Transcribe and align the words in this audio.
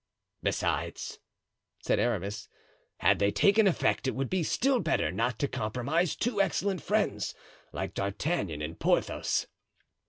"Besides," 0.41 1.19
said 1.77 1.99
Aramis, 1.99 2.49
"had 3.01 3.19
they 3.19 3.29
taken 3.29 3.67
effect 3.67 4.07
it 4.07 4.15
would 4.15 4.31
be 4.31 4.41
still 4.41 4.79
better 4.79 5.11
not 5.11 5.37
to 5.37 5.47
compromise 5.47 6.15
two 6.15 6.41
excellent 6.41 6.81
friends 6.81 7.35
like 7.71 7.93
D'Artagnan 7.93 8.63
and 8.63 8.79
Porthos. 8.79 9.45